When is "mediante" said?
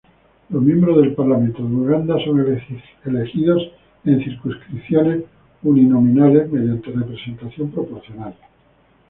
6.51-6.89